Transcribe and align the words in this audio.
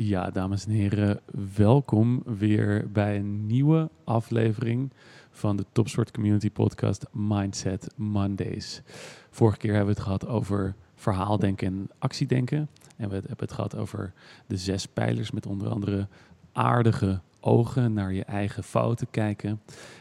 Ja, 0.00 0.30
dames 0.30 0.64
en 0.64 0.70
heren, 0.70 1.20
welkom 1.56 2.22
weer 2.24 2.90
bij 2.92 3.16
een 3.16 3.46
nieuwe 3.46 3.90
aflevering 4.04 4.92
van 5.30 5.56
de 5.56 5.64
Topsport 5.72 6.10
Community 6.10 6.50
Podcast 6.50 7.06
Mindset 7.12 7.88
Mondays. 7.96 8.82
Vorige 9.30 9.58
keer 9.58 9.74
hebben 9.74 9.94
we 9.94 10.00
het 10.00 10.02
gehad 10.02 10.26
over 10.26 10.74
verhaaldenken 10.94 11.66
en 11.66 11.90
actiedenken. 11.98 12.68
En 12.96 13.08
we 13.08 13.14
hebben 13.14 13.36
het 13.38 13.52
gehad 13.52 13.76
over 13.76 14.12
de 14.46 14.56
zes 14.56 14.86
pijlers 14.86 15.30
met 15.30 15.46
onder 15.46 15.68
andere 15.68 16.08
aardige 16.52 17.20
ogen 17.40 17.92
naar 17.92 18.12
je 18.12 18.24
eigen 18.24 18.64
fouten 18.64 19.10
kijken, 19.10 19.60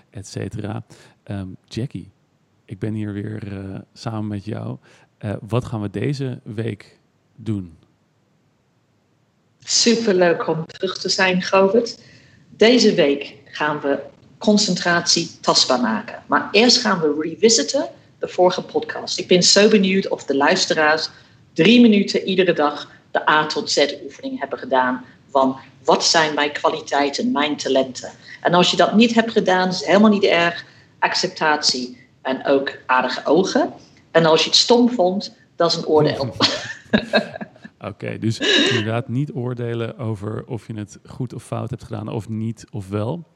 et 0.09 0.27
cetera. 0.27 0.83
Ehm, 1.23 1.47
Jackie, 1.65 2.11
ik 2.65 2.79
ben 2.79 2.93
hier 2.93 3.13
weer 3.13 3.53
uh, 3.53 3.79
samen 3.93 4.27
met 4.27 4.45
jou. 4.45 4.77
Uh, 5.19 5.33
wat 5.47 5.65
gaan 5.65 5.81
we 5.81 5.89
deze 5.89 6.39
week 6.43 6.99
doen? 7.35 7.77
Super 9.69 10.13
leuk 10.13 10.47
om 10.47 10.65
terug 10.65 10.97
te 10.97 11.09
zijn, 11.09 11.41
Govert. 11.41 11.97
Deze 12.49 12.93
week 12.93 13.35
gaan 13.45 13.79
we 13.81 13.99
concentratie 14.37 15.31
tastbaar 15.41 15.79
maken. 15.79 16.23
Maar 16.27 16.47
eerst 16.51 16.77
gaan 16.77 16.99
we 16.99 17.17
revisiten 17.21 17.89
de 18.19 18.27
vorige 18.27 18.61
podcast. 18.61 19.19
Ik 19.19 19.27
ben 19.27 19.43
zo 19.43 19.67
benieuwd 19.67 20.07
of 20.07 20.23
de 20.23 20.35
luisteraars 20.35 21.09
drie 21.53 21.81
minuten 21.81 22.23
iedere 22.23 22.53
dag 22.53 22.91
de 23.11 23.29
A 23.29 23.45
tot 23.45 23.71
Z 23.71 23.85
oefening 24.03 24.39
hebben 24.39 24.59
gedaan 24.59 25.05
van 25.29 25.57
wat 25.83 26.05
zijn 26.05 26.33
mijn 26.33 26.51
kwaliteiten, 26.51 27.31
mijn 27.31 27.57
talenten. 27.57 28.11
En 28.41 28.53
als 28.53 28.71
je 28.71 28.77
dat 28.77 28.95
niet 28.95 29.13
hebt 29.13 29.31
gedaan, 29.31 29.69
is 29.69 29.85
helemaal 29.85 30.11
niet 30.11 30.23
erg. 30.23 30.65
Acceptatie 30.99 32.07
en 32.21 32.45
ook 32.45 32.77
aardige 32.85 33.25
ogen. 33.25 33.73
En 34.11 34.25
als 34.25 34.43
je 34.43 34.49
het 34.49 34.57
stom 34.57 34.89
vond, 34.89 35.35
dat 35.55 35.71
is 35.71 35.77
een 35.77 35.87
oordeel. 35.87 36.35
Oké, 37.79 38.17
dus 38.17 38.39
inderdaad 38.69 39.07
niet 39.07 39.31
oordelen 39.33 39.97
over 39.97 40.45
of 40.45 40.67
je 40.67 40.73
het 40.73 40.99
goed 41.05 41.33
of 41.33 41.43
fout 41.43 41.69
hebt 41.69 41.83
gedaan 41.83 42.07
of 42.07 42.29
niet 42.29 42.65
of 42.71 42.89
wel. 42.89 43.27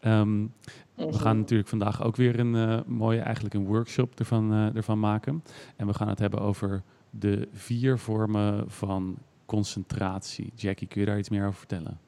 Ehm, 0.00 0.46
we 0.94 1.04
mhm. 1.04 1.14
gaan 1.14 1.36
natuurlijk 1.36 1.68
vandaag 1.68 2.02
ook 2.02 2.16
weer 2.16 2.38
een 2.38 2.54
uh, 2.54 2.80
mooie, 2.86 3.20
eigenlijk 3.20 3.54
een 3.54 3.66
workshop 3.66 4.18
ervan, 4.18 4.52
uh, 4.54 4.76
ervan 4.76 5.00
maken. 5.00 5.42
En 5.76 5.86
we 5.86 5.94
gaan 5.94 6.08
het 6.08 6.18
hebben 6.18 6.40
over 6.40 6.82
de 7.10 7.48
vier 7.52 7.98
vormen 7.98 8.64
van 8.70 9.18
concentratie. 9.46 10.52
Jackie, 10.54 10.88
kun 10.88 11.00
je 11.00 11.06
daar 11.06 11.18
iets 11.18 11.28
meer 11.28 11.46
over 11.46 11.58
vertellen? 11.58 12.00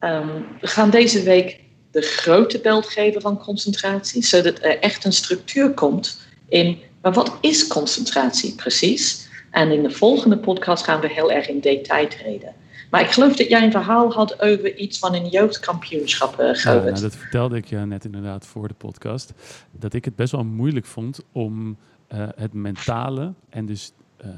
Um, 0.00 0.46
we 0.60 0.66
gaan 0.66 0.90
deze 0.90 1.22
week 1.22 1.60
de 1.90 2.02
grote 2.02 2.60
beeld 2.60 2.86
geven 2.86 3.20
van 3.20 3.38
concentratie, 3.38 4.24
zodat 4.24 4.58
er 4.62 4.78
echt 4.78 5.04
een 5.04 5.12
structuur 5.12 5.74
komt 5.74 6.20
in, 6.48 6.78
maar 7.02 7.12
wat 7.12 7.38
is 7.40 7.66
concentratie 7.66 8.54
precies? 8.54 9.23
En 9.54 9.72
in 9.72 9.82
de 9.82 9.90
volgende 9.90 10.38
podcast 10.38 10.84
gaan 10.84 11.00
we 11.00 11.08
heel 11.08 11.32
erg 11.32 11.48
in 11.48 11.60
detail 11.60 12.08
treden. 12.08 12.54
Maar 12.90 13.00
ik 13.00 13.10
geloof 13.10 13.36
dat 13.36 13.48
jij 13.48 13.62
een 13.62 13.70
verhaal 13.70 14.12
had 14.12 14.40
over 14.40 14.76
iets 14.76 14.98
van 14.98 15.14
een 15.14 15.28
jeugdkampioenschap, 15.28 16.40
uh, 16.40 16.54
ja, 16.54 16.74
nou, 16.74 17.00
dat 17.00 17.16
vertelde 17.16 17.56
ik 17.56 17.64
je 17.64 17.76
net 17.76 18.04
inderdaad 18.04 18.46
voor 18.46 18.68
de 18.68 18.74
podcast. 18.74 19.32
Dat 19.70 19.92
ik 19.92 20.04
het 20.04 20.16
best 20.16 20.32
wel 20.32 20.44
moeilijk 20.44 20.86
vond 20.86 21.20
om 21.32 21.76
uh, 22.14 22.28
het 22.36 22.52
mentale 22.52 23.32
en 23.48 23.66
dus 23.66 23.92
uh, 24.24 24.28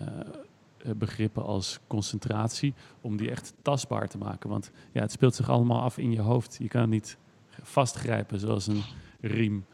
begrippen 0.97 1.45
als 1.45 1.79
concentratie, 1.87 2.75
om 3.01 3.17
die 3.17 3.31
echt 3.31 3.53
tastbaar 3.63 4.09
te 4.09 4.19
maken. 4.19 4.51
Want 4.51 4.71
ja, 4.93 5.01
het 5.01 5.13
speelt 5.13 5.35
zich 5.35 5.51
allemaal 5.51 5.81
af 5.81 5.99
in 5.99 6.13
je 6.13 6.21
hoofd. 6.21 6.57
Je 6.59 6.69
kan 6.69 6.81
het 6.81 6.91
niet 6.91 7.17
vastgrijpen 7.63 8.41
zoals 8.41 8.67
een 8.67 8.83
riem. 9.21 9.65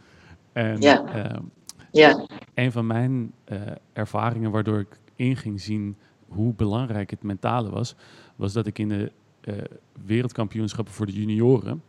En 0.52 0.80
ja. 0.80 1.04
Ehm, 1.04 1.42
ja. 1.90 2.26
een 2.54 2.72
van 2.72 2.86
mijn 2.86 3.32
ervaringen 3.92 4.50
waardoor 4.50 4.78
ik 4.78 5.00
in 5.16 5.36
ging 5.36 5.60
zien 5.60 5.96
hoe 6.28 6.54
belangrijk 6.54 7.10
het 7.10 7.22
mentale 7.22 7.70
was, 7.70 7.94
was 8.36 8.52
dat 8.52 8.66
ik 8.66 8.78
in 8.78 8.88
de 8.88 9.12
uh, 9.44 9.54
wereldkampioenschappen 10.04 10.94
voor 10.94 11.06
de 11.06 11.12
junioren 11.12 11.82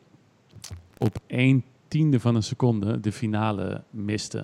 op 0.97 1.19
één 1.27 1.63
tiende 1.87 2.19
van 2.19 2.35
een 2.35 2.43
seconde 2.43 2.99
de 2.99 3.11
finale 3.11 3.83
miste. 3.89 4.43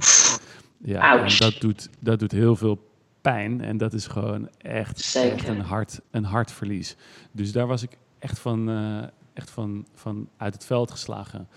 Ja, 0.78 1.24
en 1.24 1.38
dat 1.38 1.56
doet, 1.60 1.90
dat 2.00 2.20
doet 2.20 2.32
heel 2.32 2.56
veel 2.56 2.88
pijn 3.22 3.62
en 3.62 3.78
dat 3.78 3.94
is 3.94 4.08
gewoon 4.08 4.50
echt, 4.58 5.16
echt 5.16 5.48
een, 5.48 5.62
hard, 5.62 6.02
een 6.12 6.24
hard 6.24 6.52
verlies. 6.52 6.96
Dus 7.32 7.52
daar 7.52 7.68
was 7.68 7.84
ik 7.84 7.98
echt 8.20 8.40
van, 8.40 8.70
uh, 8.70 9.04
echt 9.34 9.50
van, 9.50 9.86
van 9.94 10.30
uit 10.38 10.54
het 10.54 10.66
veld 10.66 10.92
geslagen. 10.92 11.48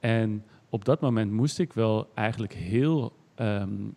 En 0.00 0.44
op 0.68 0.84
dat 0.84 1.00
moment 1.00 1.32
moest 1.32 1.58
ik 1.58 1.72
wel 1.72 2.10
eigenlijk 2.14 2.54
heel 2.54 3.12
um, 3.36 3.94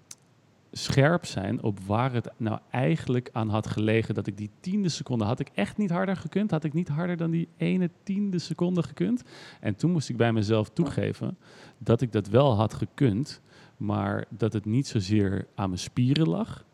scherp 0.74 1.26
zijn 1.26 1.64
op 1.64 1.80
waar 1.80 2.14
het 2.14 2.30
nou 2.38 2.60
eigenlijk 2.72 3.30
aan 3.32 3.50
had 3.50 3.68
gelegen. 3.68 4.14
Dat 4.14 4.28
ik 4.28 4.38
die 4.38 4.50
tiende 4.60 4.90
seconde 4.90 5.24
had 5.24 5.40
ik 5.40 5.50
echt 5.54 5.78
niet 5.78 5.90
harder 5.90 6.16
gekund, 6.16 6.52
had 6.52 6.64
ik 6.64 6.74
niet 6.74 6.88
harder 6.88 7.18
dan 7.18 7.32
die 7.32 7.48
ene 7.58 7.90
tiende 8.04 8.40
seconde 8.40 8.84
gekund. 8.84 9.24
En 9.60 9.76
toen 9.76 9.92
moest 9.92 10.10
ik 10.10 10.18
bij 10.18 10.34
mezelf 10.34 10.70
toegeven 10.70 11.38
dat 11.78 12.02
ik 12.02 12.12
dat 12.12 12.28
wel 12.28 12.56
had 12.56 12.74
gekund, 12.74 13.42
maar 13.78 14.26
dat 14.30 14.54
het 14.54 14.66
niet 14.66 14.88
zozeer 14.88 15.48
aan 15.56 15.70
mijn 15.70 15.82
spieren 15.82 16.30
lag, 16.30 16.66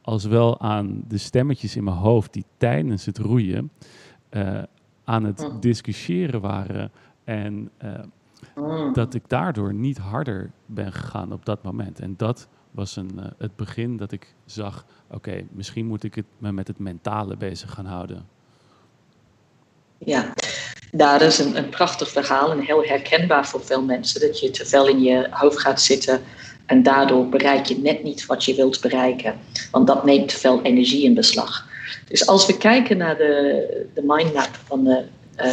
als 0.00 0.24
wel 0.24 0.60
aan 0.60 1.04
de 1.08 1.18
stemmetjes 1.18 1.76
in 1.76 1.84
mijn 1.84 1.96
hoofd 1.96 2.32
die 2.32 2.44
tijdens 2.56 3.06
het 3.06 3.18
roeien 3.18 3.70
uh, 4.30 4.62
aan 5.04 5.24
het 5.24 5.50
discussiëren 5.60 6.40
waren 6.40 6.90
en 7.24 7.70
uh, 7.84 8.92
dat 8.92 9.14
ik 9.14 9.28
daardoor 9.28 9.74
niet 9.74 9.98
harder 9.98 10.50
ben 10.66 10.92
gegaan 10.92 11.32
op 11.32 11.44
dat 11.44 11.62
moment. 11.62 12.00
En 12.00 12.14
dat 12.16 12.48
was 12.70 12.96
een, 12.96 13.10
uh, 13.18 13.24
het 13.38 13.56
begin 13.56 13.96
dat 13.96 14.12
ik 14.12 14.34
zag, 14.46 14.84
oké, 15.10 15.44
misschien 15.50 15.86
moet 15.86 16.02
ik 16.02 16.14
het 16.14 16.24
me 16.38 16.52
met 16.52 16.66
het 16.66 16.78
mentale 16.78 17.36
bezig 17.36 17.70
gaan 17.70 17.86
houden. 17.86 18.26
Ja, 19.98 20.32
dat 20.92 21.20
is 21.20 21.38
een, 21.38 21.56
een 21.56 21.68
prachtig 21.68 22.08
verhaal 22.08 22.50
en 22.50 22.60
heel 22.60 22.84
herkenbaar 22.84 23.46
voor 23.46 23.64
veel 23.64 23.82
mensen. 23.82 24.20
Dat 24.20 24.40
je 24.40 24.50
te 24.50 24.66
veel 24.66 24.88
in 24.88 25.00
je 25.00 25.26
hoofd 25.30 25.58
gaat 25.58 25.80
zitten 25.80 26.22
en 26.66 26.82
daardoor 26.82 27.28
bereik 27.28 27.66
je 27.66 27.78
net 27.78 28.02
niet 28.02 28.26
wat 28.26 28.44
je 28.44 28.54
wilt 28.54 28.80
bereiken. 28.80 29.38
Want 29.70 29.86
dat 29.86 30.04
neemt 30.04 30.28
te 30.28 30.38
veel 30.38 30.62
energie 30.62 31.04
in 31.04 31.14
beslag. 31.14 31.68
Dus 32.08 32.26
als 32.26 32.46
we 32.46 32.56
kijken 32.56 32.96
naar 32.96 33.16
de, 33.16 33.86
de 33.94 34.02
mindmap 34.04 34.58
van 34.66 34.84
de 34.84 35.04
uh, 35.36 35.52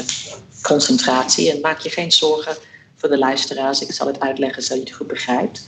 concentratie, 0.62 1.52
en 1.52 1.62
maak 1.62 1.80
je 1.80 1.90
geen 1.90 2.12
zorgen 2.12 2.56
voor 2.96 3.10
de 3.10 3.18
luisteraars, 3.18 3.82
ik 3.82 3.92
zal 3.92 4.08
het 4.08 4.20
uitleggen 4.20 4.64
zodat 4.64 4.78
je 4.78 4.90
het 4.90 4.98
goed 4.98 5.08
begrijpt 5.08 5.66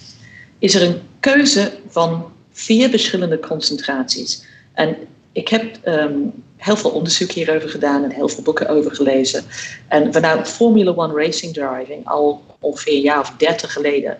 is 0.59 0.75
er 0.75 0.81
een 0.81 1.01
keuze 1.19 1.71
van 1.87 2.31
vier 2.51 2.89
verschillende 2.89 3.39
concentraties. 3.39 4.43
En 4.73 4.97
ik 5.31 5.47
heb 5.47 5.77
ehm, 5.83 6.13
heel 6.57 6.77
veel 6.77 6.89
onderzoek 6.89 7.31
hierover 7.31 7.69
gedaan 7.69 8.03
en 8.03 8.11
heel 8.11 8.29
veel 8.29 8.43
boeken 8.43 8.67
over 8.67 8.95
gelezen. 8.95 9.43
En 9.87 10.13
vanuit 10.13 10.47
Formula 10.47 10.93
One 10.93 11.13
Racing 11.13 11.53
Driving, 11.53 12.07
al 12.07 12.43
ongeveer 12.59 12.93
een 12.93 13.01
jaar 13.01 13.19
of 13.19 13.33
dertig 13.37 13.73
geleden, 13.73 14.17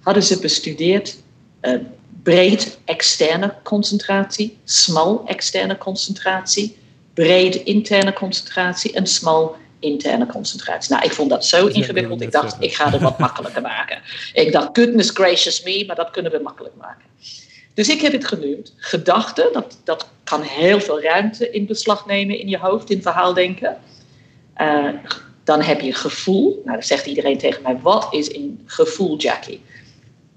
hadden 0.00 0.22
ze 0.22 0.40
bestudeerd 0.40 1.16
uh, 1.62 1.80
breed 2.22 2.78
externe 2.84 3.54
concentratie, 3.62 4.58
smal 4.64 5.22
externe 5.26 5.78
concentratie, 5.78 6.76
breed 7.14 7.54
interne 7.54 8.12
concentratie 8.12 8.92
en 8.92 9.06
smal 9.06 9.56
interne 9.84 10.26
concentratie. 10.26 10.92
Nou, 10.92 11.04
ik 11.04 11.12
vond 11.12 11.30
dat 11.30 11.44
zo 11.44 11.66
ingewikkeld. 11.66 12.20
Ik 12.20 12.32
dacht, 12.32 12.56
ik 12.58 12.74
ga 12.74 12.90
het 12.90 13.00
wat 13.00 13.18
makkelijker 13.28 13.62
maken. 13.62 14.02
Ik 14.32 14.52
dacht, 14.52 14.68
goodness 14.72 15.10
gracious 15.10 15.62
me, 15.62 15.84
maar 15.86 15.96
dat 15.96 16.10
kunnen 16.10 16.32
we 16.32 16.38
makkelijk 16.42 16.74
maken. 16.74 17.04
Dus 17.74 17.88
ik 17.88 18.00
heb 18.00 18.12
het 18.12 18.26
genoemd. 18.26 18.74
Gedachten, 18.76 19.52
dat, 19.52 19.78
dat 19.84 20.08
kan 20.24 20.42
heel 20.42 20.80
veel 20.80 21.02
ruimte 21.02 21.50
in 21.50 21.66
beslag 21.66 22.06
nemen 22.06 22.38
in 22.38 22.48
je 22.48 22.58
hoofd, 22.58 22.90
in 22.90 23.02
verhaaldenken. 23.02 23.76
Uh, 24.60 24.88
dan 25.44 25.62
heb 25.62 25.80
je 25.80 25.92
gevoel. 25.92 26.60
Nou, 26.64 26.76
dan 26.76 26.86
zegt 26.86 27.06
iedereen 27.06 27.38
tegen 27.38 27.62
mij, 27.62 27.78
wat 27.80 28.06
is 28.10 28.34
een 28.34 28.62
gevoel, 28.66 29.16
Jackie? 29.16 29.60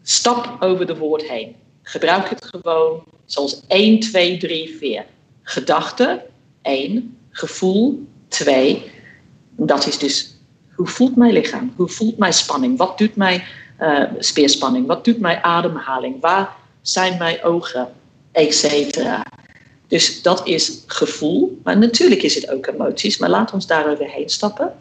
Stap 0.04 0.56
over 0.60 0.86
de 0.86 0.98
woord 0.98 1.24
heen. 1.30 1.56
Gebruik 1.84 2.30
het 2.30 2.46
gewoon 2.46 3.04
zoals 3.26 3.62
1, 3.68 4.00
2, 4.00 4.38
3, 4.38 4.78
4. 4.78 5.06
Gedachte, 5.44 6.26
1. 6.62 7.18
Gevoel, 7.30 8.08
2. 8.28 8.92
Dat 9.58 9.88
is 9.88 9.98
dus 9.98 10.38
hoe 10.76 10.88
voelt 10.88 11.16
mijn 11.16 11.34
lichaam? 11.34 11.74
Hoe 11.76 11.90
voelt 11.90 12.18
mijn 12.18 12.34
spanning? 12.34 12.78
Wat 12.78 12.98
doet 12.98 13.16
mijn 13.16 13.44
uh, 13.82 14.04
speerspanning? 14.20 14.88
Wat 14.88 15.06
doet 15.06 15.20
mijn 15.20 15.44
ademhaling? 15.44 16.22
Waar 16.22 16.56
zijn 16.82 17.18
mijn 17.18 17.44
ogen? 17.44 17.90
Etcetera. 18.32 19.26
Dus 19.88 20.22
dat 20.22 20.48
is 20.48 20.84
gevoel. 20.86 21.60
Maar 21.64 21.78
natuurlijk 21.78 22.22
is 22.22 22.36
het 22.36 22.50
ook 22.50 22.68
emoties. 22.68 23.18
Maar 23.18 23.30
laat 23.30 23.54
ons 23.54 23.68
daar 23.68 23.92
overheen 23.92 24.30
stappen. 24.30 24.74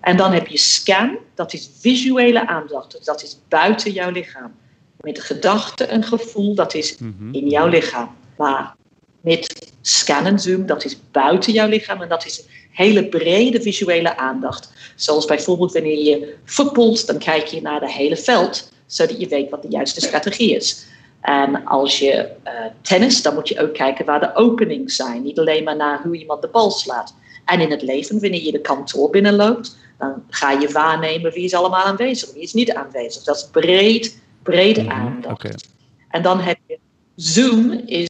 En 0.00 0.16
dan 0.16 0.32
heb 0.32 0.46
je 0.46 0.58
scan. 0.58 1.18
Dat 1.34 1.52
is 1.52 1.70
visuele 1.78 2.46
aandacht. 2.46 3.04
Dat 3.04 3.22
is 3.22 3.38
buiten 3.48 3.92
jouw 3.92 4.10
lichaam. 4.10 4.54
Met 5.00 5.20
gedachte 5.20 5.84
en 5.84 6.02
gevoel. 6.02 6.54
Dat 6.54 6.74
is 6.74 6.98
mhm. 6.98 7.34
in 7.34 7.48
jouw 7.48 7.68
lichaam. 7.68 8.16
Maar 8.36 8.74
met 9.20 9.69
scan 9.82 10.26
en 10.26 10.38
zoom. 10.38 10.66
Dat 10.66 10.84
is 10.84 10.96
buiten 11.10 11.52
jouw 11.52 11.68
lichaam. 11.68 12.02
En 12.02 12.08
dat 12.08 12.26
is 12.26 12.44
hele 12.70 13.08
brede 13.08 13.62
visuele 13.62 14.16
aandacht. 14.16 14.72
Zoals 14.96 15.24
bijvoorbeeld 15.24 15.72
wanneer 15.72 16.04
je 16.04 16.34
voetbalt, 16.44 17.06
dan 17.06 17.18
kijk 17.18 17.46
je 17.46 17.62
naar 17.62 17.80
het 17.80 17.92
hele 17.92 18.16
veld, 18.16 18.72
zodat 18.86 19.20
je 19.20 19.28
weet 19.28 19.50
wat 19.50 19.62
de 19.62 19.68
juiste 19.68 20.00
strategie 20.00 20.54
is. 20.54 20.86
En 21.20 21.64
als 21.64 21.98
je 21.98 22.28
uh, 22.44 22.52
tennis, 22.82 23.22
dan 23.22 23.34
moet 23.34 23.48
je 23.48 23.60
ook 23.60 23.74
kijken 23.74 24.04
waar 24.04 24.20
de 24.20 24.34
openings 24.34 24.96
zijn. 24.96 25.22
Niet 25.22 25.38
alleen 25.38 25.64
maar 25.64 25.76
naar 25.76 26.02
hoe 26.02 26.16
iemand 26.16 26.42
de 26.42 26.48
bal 26.48 26.70
slaat. 26.70 27.14
En 27.44 27.60
in 27.60 27.70
het 27.70 27.82
leven, 27.82 28.20
wanneer 28.20 28.42
je 28.42 28.52
de 28.52 28.60
kantoor 28.60 29.10
binnenloopt, 29.10 29.76
dan 29.98 30.22
ga 30.28 30.50
je 30.50 30.68
waarnemen 30.72 31.32
wie 31.32 31.44
is 31.44 31.54
allemaal 31.54 31.84
aanwezig, 31.84 32.32
wie 32.32 32.42
is 32.42 32.52
niet 32.52 32.72
aanwezig. 32.72 33.22
Dat 33.22 33.36
is 33.36 33.48
breed, 33.50 34.18
brede 34.42 34.82
mhm, 34.82 34.92
aandacht. 34.92 35.68
En 36.08 36.22
dan 36.22 36.40
heb 36.40 36.58
je 36.66 36.78
Zoom, 37.16 37.82
is 37.86 38.08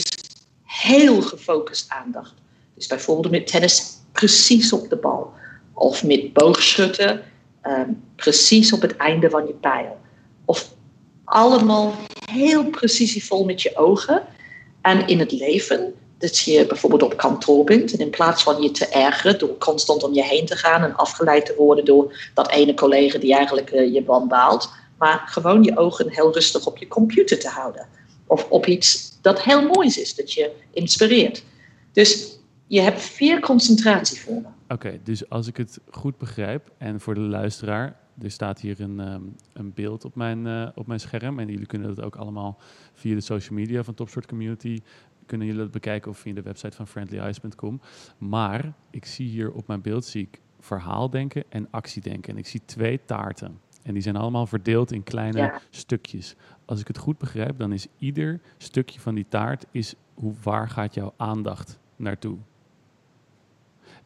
heel 0.82 1.22
gefocust 1.22 1.90
aandacht. 1.90 2.34
Dus 2.74 2.86
bijvoorbeeld 2.86 3.30
met 3.30 3.46
tennis 3.46 3.96
precies 4.12 4.72
op 4.72 4.88
de 4.88 4.96
bal. 4.96 5.32
Of 5.74 6.04
met 6.04 6.32
boogschutten 6.32 7.22
ehm, 7.60 7.90
precies 8.16 8.72
op 8.72 8.80
het 8.80 8.96
einde 8.96 9.30
van 9.30 9.46
je 9.46 9.52
pijl. 9.52 9.98
Of 10.44 10.72
allemaal 11.24 11.94
heel 12.30 12.64
precisievol 12.64 13.44
met 13.44 13.62
je 13.62 13.76
ogen. 13.76 14.22
En 14.80 15.06
in 15.06 15.18
het 15.18 15.32
leven, 15.32 15.94
dat 16.18 16.38
je 16.38 16.66
bijvoorbeeld 16.66 17.02
op 17.02 17.16
kantoor 17.16 17.64
bent 17.64 17.92
en 17.92 17.98
in 17.98 18.10
plaats 18.10 18.42
van 18.42 18.62
je 18.62 18.70
te 18.70 18.86
ergeren 18.86 19.38
door 19.38 19.58
constant 19.58 20.02
om 20.02 20.14
je 20.14 20.24
heen 20.24 20.46
te 20.46 20.56
gaan 20.56 20.82
en 20.82 20.96
afgeleid 20.96 21.46
te 21.46 21.54
worden 21.56 21.84
door 21.84 22.30
dat 22.34 22.50
ene 22.50 22.74
collega 22.74 23.18
die 23.18 23.34
eigenlijk 23.34 23.72
uh, 23.72 23.92
je 23.92 24.02
band 24.02 24.28
baalt, 24.28 24.72
maar 24.98 25.22
gewoon 25.26 25.62
je 25.62 25.78
ogen 25.78 26.10
heel 26.10 26.32
rustig 26.32 26.66
op 26.66 26.78
je 26.78 26.88
computer 26.88 27.38
te 27.38 27.48
houden. 27.48 27.86
Of 28.30 28.50
op 28.50 28.66
iets 28.66 29.18
dat 29.20 29.42
heel 29.42 29.62
moois 29.62 29.98
is, 29.98 30.14
dat 30.14 30.32
je 30.32 30.50
inspireert. 30.70 31.44
Dus 31.92 32.38
je 32.66 32.80
hebt 32.80 33.00
vier 33.00 33.40
concentratievormen. 33.40 34.54
Oké, 34.68 35.00
dus 35.04 35.28
als 35.28 35.46
ik 35.46 35.56
het 35.56 35.78
goed 35.90 36.18
begrijp, 36.18 36.72
en 36.78 37.00
voor 37.00 37.14
de 37.14 37.20
luisteraar, 37.20 37.96
er 38.22 38.30
staat 38.30 38.60
hier 38.60 38.80
een, 38.80 39.00
ehm, 39.00 39.22
een 39.52 39.72
beeld 39.74 40.04
op 40.04 40.14
mijn, 40.14 40.46
uh, 40.46 40.68
op 40.74 40.86
mijn 40.86 41.00
scherm. 41.00 41.38
En 41.38 41.48
jullie 41.48 41.66
kunnen 41.66 41.94
dat 41.94 42.04
ook 42.04 42.16
allemaal 42.16 42.58
via 42.92 43.14
de 43.14 43.20
social 43.20 43.58
media 43.58 43.82
van 43.82 43.94
Topsport 43.94 44.26
Community. 44.26 44.80
Kunnen 45.26 45.46
jullie 45.46 45.62
dat 45.62 45.70
bekijken 45.70 46.10
of 46.10 46.18
via 46.18 46.34
de 46.34 46.42
website 46.42 46.76
van 46.76 46.86
friendlyeyes.com. 46.86 47.80
Maar 48.18 48.72
ik 48.90 49.04
zie 49.04 49.28
hier 49.28 49.52
op 49.52 49.66
mijn 49.66 49.80
beeld 49.80 50.04
zie 50.04 50.22
ik 50.22 50.40
verhaaldenken 50.60 51.44
en 51.48 51.68
actiedenken. 51.70 52.32
En 52.32 52.38
ik 52.38 52.46
zie 52.46 52.60
twee 52.64 53.00
taarten. 53.04 53.60
En 53.82 53.92
die 53.92 54.02
zijn 54.02 54.16
allemaal 54.16 54.46
verdeeld 54.46 54.92
in 54.92 55.02
kleine 55.02 55.60
stukjes. 55.70 56.34
Als 56.64 56.80
ik 56.80 56.86
het 56.86 56.98
goed 56.98 57.18
begrijp, 57.18 57.58
dan 57.58 57.72
is 57.72 57.86
ieder 57.98 58.40
stukje 58.58 59.00
van 59.00 59.14
die 59.14 59.26
taart 59.28 59.66
is 59.70 59.94
hoe 60.14 60.34
waar 60.42 60.68
gaat 60.68 60.94
jouw 60.94 61.14
aandacht 61.16 61.78
naartoe. 61.96 62.36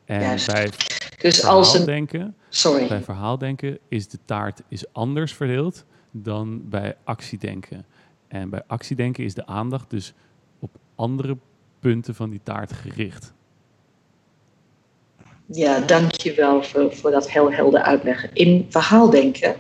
En 0.04 0.20
Juist. 0.20 0.46
bij 0.46 0.70
dus 1.18 1.44
als 1.44 1.74
een, 1.74 1.84
denken, 1.84 2.36
sorry. 2.48 2.88
bij 2.88 3.02
verhaaldenken 3.02 3.78
is 3.88 4.08
de 4.08 4.18
taart 4.24 4.62
is 4.68 4.92
anders 4.92 5.34
verdeeld 5.34 5.84
dan 6.10 6.68
bij 6.68 6.96
actiedenken. 7.04 7.84
En 8.28 8.50
bij 8.50 8.62
actiedenken 8.66 9.24
is 9.24 9.34
de 9.34 9.46
aandacht 9.46 9.90
dus 9.90 10.14
op 10.58 10.70
andere 10.94 11.36
punten 11.78 12.14
van 12.14 12.30
die 12.30 12.40
taart 12.42 12.72
gericht. 12.72 13.34
Ja, 15.46 15.80
dankjewel 15.80 16.62
voor, 16.62 16.94
voor 16.96 17.10
dat 17.10 17.30
heel 17.30 17.52
helder 17.52 17.80
uitleggen. 17.80 18.30
In 18.32 18.66
verhaaldenken 18.68 19.56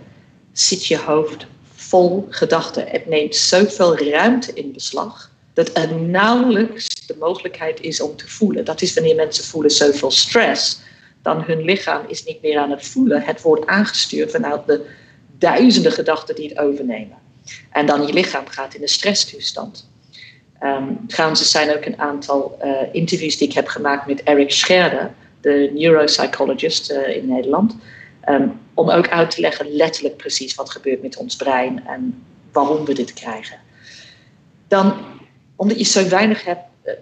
zit 0.52 0.86
je 0.86 0.98
hoofd 0.98 1.46
vol 1.74 2.26
gedachten. 2.30 2.86
Het 2.86 3.06
neemt 3.06 3.36
zoveel 3.36 3.98
ruimte 3.98 4.52
in 4.52 4.72
beslag 4.72 5.30
dat 5.52 5.76
er 5.76 5.94
nauwelijks 5.94 7.06
de 7.06 7.16
mogelijkheid 7.18 7.80
is 7.80 8.00
om 8.00 8.16
te 8.16 8.28
voelen. 8.28 8.64
Dat 8.64 8.82
is 8.82 8.94
wanneer 8.94 9.14
mensen 9.14 9.44
voelen 9.44 9.70
zoveel 9.70 10.10
stress, 10.10 10.80
dan 11.22 11.42
hun 11.42 11.62
lichaam 11.64 12.04
is 12.08 12.24
niet 12.24 12.42
meer 12.42 12.58
aan 12.58 12.70
het 12.70 12.86
voelen. 12.86 13.22
Het 13.22 13.42
wordt 13.42 13.66
aangestuurd 13.66 14.30
vanuit 14.30 14.66
de 14.66 14.86
duizenden 15.38 15.92
gedachten 15.92 16.34
die 16.34 16.48
het 16.48 16.58
overnemen. 16.58 17.18
En 17.70 17.86
dan 17.86 18.06
je 18.06 18.12
lichaam 18.12 18.46
gaat 18.46 18.74
in 18.74 18.82
een 18.82 18.88
stresstoestand. 18.88 19.88
Um, 20.62 20.98
trouwens, 21.06 21.40
er 21.40 21.46
zijn 21.46 21.76
ook 21.76 21.84
een 21.84 21.98
aantal 21.98 22.58
uh, 22.64 22.70
interviews 22.92 23.36
die 23.36 23.48
ik 23.48 23.54
heb 23.54 23.66
gemaakt 23.66 24.06
met 24.06 24.22
Eric 24.22 24.50
Scherder, 24.50 25.14
de 25.44 25.70
neuropsychologist 25.74 26.90
uh, 26.90 27.16
in 27.16 27.28
Nederland. 27.28 27.76
Um, 28.28 28.60
om 28.74 28.90
ook 28.90 29.08
uit 29.08 29.30
te 29.30 29.40
leggen 29.40 29.76
letterlijk 29.76 30.16
precies 30.16 30.54
wat 30.54 30.70
gebeurt 30.70 31.02
met 31.02 31.16
ons 31.16 31.36
brein 31.36 31.86
en 31.86 32.24
waarom 32.52 32.84
we 32.84 32.94
dit 32.94 33.12
krijgen. 33.12 33.58
Dan, 34.68 34.94
omdat 35.56 35.78
je 35.78 35.84
zo 35.84 36.08
weinig 36.08 36.46
eh, 36.46 36.56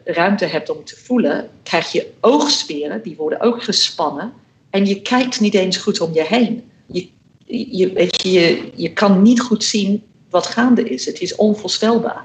ruimte 0.04 0.44
hebt 0.44 0.70
om 0.70 0.84
te 0.84 0.96
voelen, 0.96 1.48
krijg 1.62 1.92
je 1.92 2.12
oogspieren, 2.20 3.02
die 3.02 3.16
worden 3.16 3.40
ook 3.40 3.62
gespannen. 3.62 4.32
En 4.70 4.86
je 4.86 5.02
kijkt 5.02 5.40
niet 5.40 5.54
eens 5.54 5.76
goed 5.76 6.00
om 6.00 6.14
je 6.14 6.24
heen. 6.24 6.70
Je, 6.86 7.08
je, 7.78 7.92
weet 7.92 8.22
je, 8.22 8.70
je, 8.74 8.92
kan 8.92 9.22
niet 9.22 9.40
goed 9.40 9.64
zien 9.64 10.02
wat 10.30 10.46
gaande 10.46 10.88
is. 10.88 11.06
Het 11.06 11.20
is 11.20 11.34
onvoorstelbaar. 11.34 12.24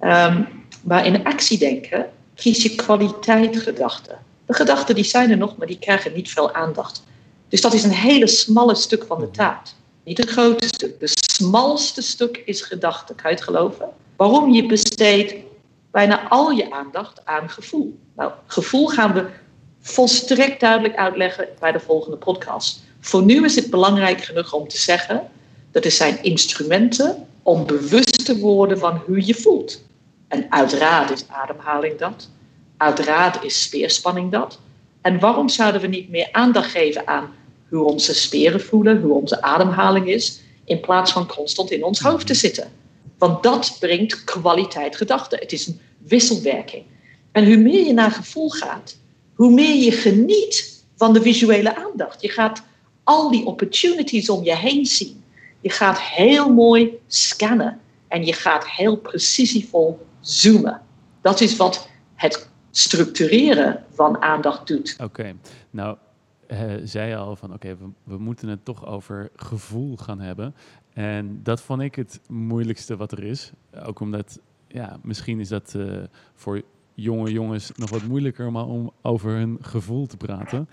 Um, 0.00 0.48
maar 0.82 1.06
in 1.06 1.24
actiedenken 1.24 2.06
kies 2.34 2.62
je 2.62 2.74
kwaliteit 2.74 3.56
gedachten. 3.56 4.18
De 4.46 4.54
gedachten 4.54 4.94
die 4.94 5.04
zijn 5.04 5.30
er 5.30 5.36
nog, 5.36 5.56
maar 5.56 5.66
die 5.66 5.78
krijgen 5.78 6.12
niet 6.12 6.30
veel 6.30 6.52
aandacht. 6.52 7.02
Dus 7.48 7.60
dat 7.60 7.72
is 7.72 7.84
een 7.84 7.90
hele 7.90 8.26
smalle 8.26 8.74
stuk 8.74 9.04
van 9.06 9.20
de 9.20 9.30
taart. 9.30 9.74
Niet 10.04 10.18
het 10.18 10.30
grote 10.30 10.66
stuk. 10.66 11.00
De 11.00 11.10
smalste 11.10 12.02
stuk 12.02 12.42
is 12.44 12.60
gedachte. 12.60 13.14
Kan 13.14 13.30
je 13.30 13.36
het 13.36 13.44
geloven? 13.44 13.88
Waarom 14.16 14.52
je 14.52 14.66
besteedt 14.66 15.34
bijna 15.90 16.28
al 16.28 16.50
je 16.50 16.72
aandacht 16.72 17.24
aan 17.24 17.50
gevoel. 17.50 17.98
Nou, 18.16 18.32
gevoel 18.46 18.86
gaan 18.86 19.12
we 19.12 19.26
volstrekt 19.80 20.60
duidelijk 20.60 20.96
uitleggen 20.96 21.48
bij 21.60 21.72
de 21.72 21.80
volgende 21.80 22.16
podcast. 22.16 22.82
Voor 23.00 23.22
nu 23.22 23.44
is 23.44 23.54
het 23.54 23.70
belangrijk 23.70 24.24
genoeg 24.24 24.52
om 24.52 24.68
te 24.68 24.78
zeggen 24.78 25.30
dat 25.70 25.84
er 25.84 25.90
zijn 25.90 26.22
instrumenten 26.22 27.26
om 27.42 27.66
bewust 27.66 28.24
te 28.24 28.38
worden 28.38 28.78
van 28.78 29.02
hoe 29.06 29.26
je 29.26 29.34
voelt. 29.34 29.82
En 30.28 30.46
uiteraard 30.48 31.10
is 31.10 31.24
ademhaling 31.28 31.98
dat. 31.98 32.28
Uiteraard 32.84 33.44
is 33.44 33.62
speerspanning 33.62 34.30
dat. 34.30 34.58
En 35.00 35.18
waarom 35.18 35.48
zouden 35.48 35.80
we 35.80 35.86
niet 35.86 36.08
meer 36.08 36.28
aandacht 36.32 36.70
geven 36.70 37.06
aan 37.06 37.34
hoe 37.68 37.84
onze 37.84 38.14
spieren 38.14 38.60
voelen, 38.60 39.00
hoe 39.00 39.14
onze 39.14 39.42
ademhaling 39.42 40.08
is, 40.08 40.40
in 40.64 40.80
plaats 40.80 41.12
van 41.12 41.26
constant 41.26 41.70
in 41.70 41.84
ons 41.84 42.00
hoofd 42.00 42.26
te 42.26 42.34
zitten? 42.34 42.72
Want 43.18 43.42
dat 43.42 43.76
brengt 43.80 44.24
kwaliteit 44.24 44.96
gedachten. 44.96 45.38
Het 45.38 45.52
is 45.52 45.66
een 45.66 45.80
wisselwerking. 45.98 46.84
En 47.32 47.46
hoe 47.46 47.56
meer 47.56 47.86
je 47.86 47.92
naar 47.92 48.10
gevoel 48.10 48.50
gaat, 48.50 48.96
hoe 49.34 49.50
meer 49.50 49.76
je 49.84 49.92
geniet 49.92 50.84
van 50.96 51.12
de 51.12 51.22
visuele 51.22 51.76
aandacht. 51.76 52.22
Je 52.22 52.28
gaat 52.28 52.62
al 53.04 53.30
die 53.30 53.46
opportunities 53.46 54.28
om 54.28 54.44
je 54.44 54.56
heen 54.56 54.86
zien. 54.86 55.24
Je 55.60 55.70
gaat 55.70 56.00
heel 56.00 56.52
mooi 56.52 56.98
scannen 57.06 57.80
en 58.08 58.24
je 58.24 58.32
gaat 58.32 58.68
heel 58.68 58.96
precisievol 58.96 60.06
zoomen. 60.20 60.80
Dat 61.22 61.40
is 61.40 61.56
wat 61.56 61.88
het 62.14 62.52
structureren 62.76 63.84
van 63.90 64.22
aandacht 64.22 64.66
doet. 64.66 64.96
Oké, 65.02 65.34
nou 65.70 65.96
uh, 66.48 66.72
zei 66.84 67.14
al 67.14 67.36
van 67.36 67.52
oké, 67.52 67.76
we, 67.76 67.84
we, 68.04 68.18
moeten 68.18 68.48
het 68.48 68.64
toch 68.64 68.86
over 68.86 69.30
gevoel 69.36 69.96
gaan 69.96 70.20
hebben. 70.20 70.54
En 70.92 71.40
dat 71.42 71.60
vond 71.60 71.80
ik 71.80 71.94
het 71.94 72.20
moeilijkste 72.28 72.96
wat 72.96 73.12
er 73.12 73.24
is. 73.24 73.52
Ook 73.84 74.00
omdat, 74.00 74.40
ja, 74.68 74.98
misschien 75.02 75.40
is 75.40 75.48
dat 75.48 75.74
uh, 75.76 76.02
voor 76.34 76.62
jonge 76.94 77.32
jongens 77.32 77.72
nog 77.74 77.90
wat 77.90 78.02
moeilijker 78.02 78.46
om, 78.46 78.56
om 78.56 78.92
over 79.02 79.30
hun 79.30 79.58
gevoel 79.60 80.06
te 80.06 80.16
praten. 80.16 80.68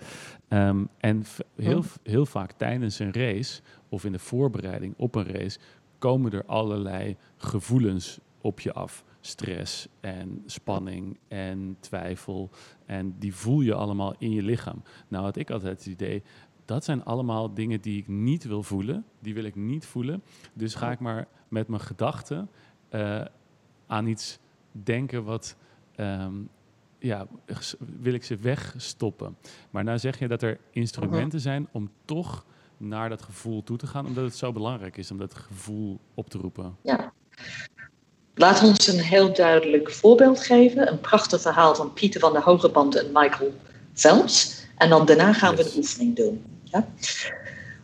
Um, 0.48 0.88
en 0.98 1.24
heel, 1.56 1.78
oh. 1.78 1.84
heel 2.02 2.26
vaak 2.26 2.52
tijdens 2.52 2.98
een 2.98 3.12
race 3.12 3.60
of 3.88 4.04
in 4.04 4.12
de 4.12 4.18
voorbereiding 4.18 4.94
op 4.96 5.14
een 5.14 5.26
race 5.26 5.58
komen 5.98 6.32
er 6.32 6.44
allerlei 6.46 7.16
gevoelens 7.36 8.18
op 8.40 8.60
je 8.60 8.72
af. 8.72 9.04
Stress 9.24 9.88
en 10.00 10.42
spanning 10.46 11.18
en 11.28 11.76
twijfel. 11.80 12.50
En 12.86 13.18
die 13.18 13.34
voel 13.34 13.60
je 13.60 13.74
allemaal 13.74 14.14
in 14.18 14.30
je 14.30 14.42
lichaam. 14.42 14.82
Nou 15.08 15.24
had 15.24 15.36
ik 15.36 15.50
altijd 15.50 15.78
het 15.78 15.86
idee, 15.86 16.22
dat 16.64 16.84
zijn 16.84 17.04
allemaal 17.04 17.54
dingen 17.54 17.80
die 17.80 17.98
ik 17.98 18.08
niet 18.08 18.44
wil 18.44 18.62
voelen. 18.62 19.04
Die 19.20 19.34
wil 19.34 19.44
ik 19.44 19.54
niet 19.54 19.86
voelen. 19.86 20.22
Dus 20.52 20.74
ga 20.74 20.90
ik 20.90 21.00
maar 21.00 21.28
met 21.48 21.68
mijn 21.68 21.80
gedachten 21.80 22.50
uh, 22.90 23.24
aan 23.86 24.06
iets 24.06 24.38
denken 24.72 25.24
wat. 25.24 25.56
Um, 25.96 26.48
ja, 26.98 27.26
wil 28.00 28.14
ik 28.14 28.24
ze 28.24 28.36
wegstoppen. 28.36 29.36
Maar 29.70 29.84
nou 29.84 29.98
zeg 29.98 30.18
je 30.18 30.28
dat 30.28 30.42
er 30.42 30.60
instrumenten 30.70 31.40
zijn 31.40 31.68
om 31.72 31.90
toch 32.04 32.46
naar 32.76 33.08
dat 33.08 33.22
gevoel 33.22 33.62
toe 33.62 33.76
te 33.76 33.86
gaan, 33.86 34.06
omdat 34.06 34.24
het 34.24 34.36
zo 34.36 34.52
belangrijk 34.52 34.96
is 34.96 35.10
om 35.10 35.18
dat 35.18 35.34
gevoel 35.34 36.00
op 36.14 36.30
te 36.30 36.38
roepen. 36.38 36.76
Ja. 36.82 37.12
Laat 38.34 38.62
ons 38.62 38.86
een 38.86 39.00
heel 39.00 39.32
duidelijk 39.32 39.90
voorbeeld 39.90 40.44
geven. 40.44 40.88
Een 40.88 41.00
prachtig 41.00 41.40
verhaal 41.40 41.74
van 41.74 41.92
Pieter 41.92 42.20
van 42.20 42.32
der 42.32 42.42
Hogeband 42.42 42.96
en 42.96 43.10
Michael 43.12 43.52
Phelps. 43.94 44.54
En 44.76 44.88
dan 44.88 45.06
daarna 45.06 45.32
gaan 45.32 45.56
we 45.56 45.62
de 45.62 45.72
oefening 45.76 46.16
doen. 46.16 46.44
Ja? 46.64 46.86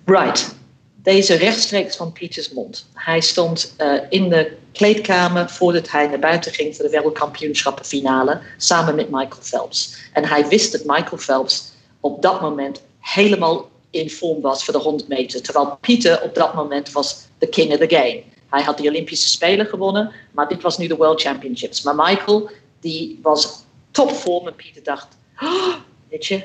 Right. 0.04 0.54
Deze 1.02 1.34
rechtstreeks 1.34 1.96
van 1.96 2.12
Pieters 2.12 2.50
mond. 2.52 2.86
Hij 2.94 3.20
stond 3.20 3.74
uh, 3.78 3.92
in 4.08 4.28
de 4.28 4.56
kleedkamer 4.72 5.50
voordat 5.50 5.90
hij 5.90 6.06
naar 6.06 6.18
buiten 6.18 6.52
ging 6.52 6.76
voor 6.76 6.84
de 6.84 6.90
wereldkampioenschappen 6.90 7.84
finale 7.84 8.40
samen 8.56 8.94
met 8.94 9.10
Michael 9.10 9.42
Phelps. 9.42 9.96
En 10.12 10.24
hij 10.24 10.48
wist 10.48 10.72
dat 10.72 10.84
Michael 10.84 11.18
Phelps 11.18 11.72
op 12.00 12.22
dat 12.22 12.40
moment 12.40 12.82
helemaal 13.00 13.70
in 13.90 14.10
vorm 14.10 14.40
was 14.40 14.64
voor 14.64 14.74
de 14.74 14.80
100 14.80 15.08
meter. 15.08 15.42
Terwijl 15.42 15.78
Pieter 15.80 16.22
op 16.22 16.34
dat 16.34 16.54
moment 16.54 16.92
was 16.92 17.16
the 17.38 17.46
king 17.46 17.72
of 17.72 17.78
the 17.78 17.96
game. 17.96 18.22
Hij 18.50 18.62
had 18.62 18.78
de 18.78 18.88
Olympische 18.88 19.28
Spelen 19.28 19.66
gewonnen, 19.66 20.12
maar 20.30 20.48
dit 20.48 20.62
was 20.62 20.78
nu 20.78 20.86
de 20.86 20.96
World 20.96 21.20
Championships. 21.20 21.82
Maar 21.82 21.94
Michael, 21.94 22.50
die 22.80 23.18
was 23.22 23.64
topvorm 23.90 24.46
en 24.46 24.54
Pieter 24.54 24.82
dacht, 24.82 25.06
oh, 25.42 25.74
weet 26.08 26.26
je, 26.26 26.42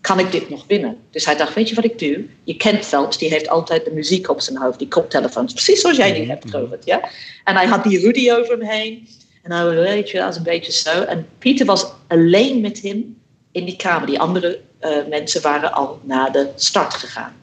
kan 0.00 0.18
ik 0.18 0.32
dit 0.32 0.48
nog 0.48 0.64
winnen? 0.66 0.98
Dus 1.10 1.24
hij 1.24 1.36
dacht, 1.36 1.54
weet 1.54 1.68
je 1.68 1.74
wat 1.74 1.84
ik 1.84 1.98
doe? 1.98 2.24
Je 2.44 2.56
kent 2.56 2.86
Phelps, 2.86 3.18
die 3.18 3.28
heeft 3.28 3.48
altijd 3.48 3.84
de 3.84 3.90
muziek 3.90 4.28
op 4.28 4.40
zijn 4.40 4.56
hoofd, 4.56 4.78
die 4.78 4.88
koptelefoons. 4.88 5.52
Precies 5.52 5.80
zoals 5.80 5.96
jij 5.96 6.12
die 6.12 6.26
hebt, 6.26 6.50
Robert. 6.50 6.84
Ja? 6.84 7.08
En 7.44 7.56
hij 7.56 7.66
had 7.66 7.84
die 7.84 8.04
hoodie 8.04 8.38
over 8.38 8.58
hem 8.58 8.68
heen. 8.68 9.08
En 9.42 9.52
hij 9.52 9.68
weet 9.68 10.10
je, 10.10 10.18
dat 10.18 10.30
is 10.30 10.36
een 10.36 10.42
beetje 10.42 10.72
zo. 10.72 11.02
En 11.02 11.28
Pieter 11.38 11.66
was 11.66 11.86
alleen 12.08 12.60
met 12.60 12.82
hem 12.82 13.16
in 13.52 13.64
die 13.64 13.76
kamer. 13.76 14.06
Die 14.06 14.20
andere 14.20 14.60
uh, 14.80 14.90
mensen 15.08 15.42
waren 15.42 15.72
al 15.72 16.00
naar 16.02 16.32
de 16.32 16.48
start 16.56 16.94
gegaan. 16.94 17.36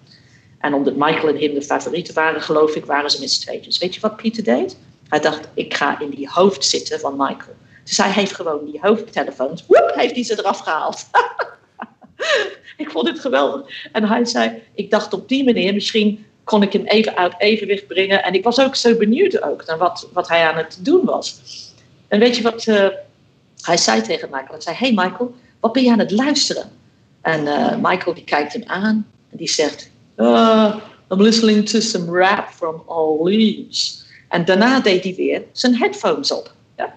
En 0.60 0.74
omdat 0.74 0.96
Michael 0.96 1.28
en 1.28 1.42
hem 1.42 1.54
de 1.54 1.62
favorieten 1.62 2.14
waren, 2.14 2.42
geloof 2.42 2.76
ik, 2.76 2.86
waren 2.86 3.10
ze 3.10 3.20
met 3.20 3.32
z'n 3.32 3.42
tweetjes. 3.42 3.78
Weet 3.78 3.96
je 3.96 4.02
wat 4.02 4.16
Pieter 4.16 4.44
deed? 4.44 4.78
Hij 5.08 5.20
dacht, 5.20 5.48
ik 5.54 5.74
ga 5.74 6.00
in 6.00 6.10
die 6.10 6.30
hoofd 6.30 6.66
zitten 6.66 7.00
van 7.00 7.12
Michael. 7.18 7.56
Dus 7.84 7.98
hij 7.98 8.12
heeft 8.12 8.36
gewoon 8.36 8.66
die 8.66 8.80
hoofdtelefoons, 8.82 9.66
woep, 9.68 9.92
heeft 9.96 10.16
hij 10.16 10.24
ze 10.24 10.40
eraf 10.40 10.60
gehaald. 10.60 11.06
ik 12.78 12.90
vond 12.90 13.08
het 13.08 13.20
geweldig. 13.20 13.88
En 13.92 14.04
hij 14.04 14.26
zei, 14.26 14.62
ik 14.74 14.92
dacht 14.92 15.14
op 15.14 15.28
die 15.28 15.44
manier, 15.44 15.74
misschien 15.74 16.26
kon 16.44 16.62
ik 16.62 16.74
hem 16.74 16.86
even 16.86 17.18
uit 17.18 17.34
evenwicht 17.38 17.88
brengen. 17.88 18.24
En 18.24 18.34
ik 18.34 18.44
was 18.44 18.60
ook 18.60 18.76
zo 18.76 18.98
benieuwd 18.98 19.44
ook 19.44 19.66
naar 19.66 19.78
wat, 19.78 20.10
wat 20.14 20.28
hij 20.28 20.48
aan 20.48 20.58
het 20.58 20.78
doen 20.82 21.06
was. 21.06 21.42
En 22.08 22.20
weet 22.20 22.36
je 22.36 22.42
wat 22.42 22.66
uh, 22.66 22.88
hij 23.62 23.78
zei 23.78 24.02
tegen 24.02 24.30
Michael? 24.30 24.52
Hij 24.52 24.62
zei, 24.62 24.76
hey 24.76 24.92
Michael, 24.94 25.36
wat 25.60 25.72
ben 25.72 25.84
je 25.84 25.92
aan 25.92 26.00
het 26.00 26.12
luisteren? 26.12 26.72
En 27.22 27.42
uh, 27.42 27.76
Michael 27.82 28.16
die 28.16 28.24
kijkt 28.24 28.54
hem 28.54 28.64
aan 28.66 29.08
en 29.32 29.38
die 29.38 29.50
zegt, 29.50 29.90
uh, 30.20 30.76
I'm 31.12 31.22
listening 31.22 31.66
to 31.66 31.80
some 31.80 32.12
rap 32.12 32.50
from 32.50 32.84
All 32.88 33.24
Leaves. 33.24 34.06
En 34.28 34.46
daarna 34.46 34.80
deed 34.80 35.04
hij 35.04 35.16
weer 35.16 35.44
zijn 35.52 35.76
headphones 35.76 36.32
op. 36.32 36.54
Ja? 36.78 36.96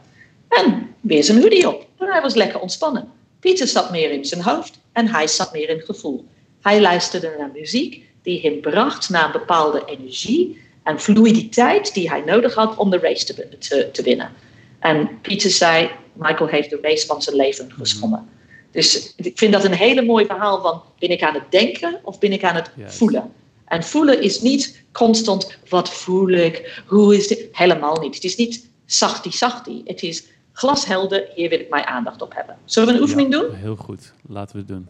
En 0.49 0.95
weer 1.01 1.25
zijn 1.25 1.41
hoodie 1.41 1.69
op. 1.69 1.87
En 1.99 2.07
hij 2.07 2.21
was 2.21 2.35
lekker 2.35 2.61
ontspannen. 2.61 3.09
Pieter 3.41 3.67
zat 3.67 3.91
meer 3.91 4.11
in 4.11 4.25
zijn 4.25 4.43
hoofd 4.43 4.79
en 4.93 5.09
hij 5.09 5.27
zat 5.27 5.53
meer 5.53 5.69
in 5.69 5.77
het 5.77 5.85
gevoel. 5.85 6.25
Hij 6.61 6.81
luisterde 6.81 7.35
naar 7.39 7.51
muziek 7.55 8.05
die 8.23 8.41
hem 8.41 8.61
bracht 8.61 9.11
naar 9.11 9.25
een 9.25 9.33
bepaalde 9.33 9.83
energie 9.87 10.61
en 10.83 11.01
fluiditeit 11.01 11.95
die 11.95 12.09
hij 12.09 12.23
nodig 12.27 12.55
had 12.55 12.77
om 12.77 12.91
de 12.91 12.99
race 12.99 13.25
te, 13.25 13.59
te, 13.59 13.89
te 13.93 14.03
winnen. 14.03 14.31
En 14.79 15.21
Pieter 15.21 15.51
zei, 15.51 15.91
Michael 16.13 16.49
heeft 16.49 16.71
de 16.71 16.79
race 16.83 17.07
van 17.07 17.23
zijn 17.23 17.37
leven 17.37 17.67
mhm. 17.67 17.79
geschonden. 17.79 18.29
Dus 18.73 19.13
ik 19.17 19.39
vind 19.39 19.53
dat 19.53 19.65
een 19.65 19.73
hele 19.73 20.03
mooi 20.03 20.27
verhaal 20.27 20.63
van 20.63 20.83
ben 20.99 21.11
ik 21.11 21.23
aan 21.23 21.35
het 21.35 21.51
denken 21.51 22.01
of 22.03 22.19
ben 22.19 22.33
ik 22.33 22.45
aan 22.45 22.55
het 22.55 22.71
voelen. 22.87 23.33
En 23.65 23.83
voelen 23.83 24.23
is 24.23 24.41
niet 24.41 24.83
constant 24.93 25.59
wat 25.69 25.91
voel 25.91 26.29
ik, 26.29 26.83
hoe 26.87 27.17
is 27.17 27.27
dit, 27.27 27.49
helemaal 27.53 28.01
niet. 28.01 28.15
Het 28.15 28.25
is 28.25 28.37
niet 28.37 28.69
zachtie 28.87 29.33
zachtie, 29.33 29.83
het 29.85 30.03
is 30.03 30.25
glashelder, 30.53 31.29
hier 31.35 31.49
wil 31.49 31.61
ik 31.61 31.71
mijn 31.71 31.85
aandacht 31.85 32.23
op 32.23 32.35
hebben. 32.35 32.57
Zullen 32.65 32.89
we 32.89 32.95
een 32.95 33.03
oefening 33.03 33.31
doen? 33.33 33.55
Heel 33.55 33.77
goed, 33.77 34.13
laten 34.29 34.57
we 34.57 34.59
het 34.59 34.69
doen. 34.69 34.89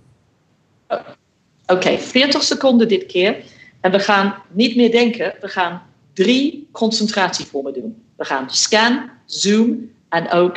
Oké, 1.66 1.98
40 1.98 2.42
seconden 2.42 2.88
dit 2.88 3.06
keer. 3.06 3.36
En 3.80 3.90
we 3.90 3.98
gaan 3.98 4.34
niet 4.50 4.76
meer 4.76 4.90
denken, 4.90 5.34
we 5.40 5.48
gaan 5.48 5.82
drie 6.12 6.68
concentratievormen 6.72 7.72
doen. 7.72 8.02
We 8.16 8.24
gaan 8.24 8.50
scan, 8.50 9.10
zoom 9.26 9.90
en 10.08 10.30
ook 10.30 10.56